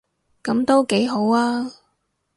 [0.41, 1.71] 噉都幾好吖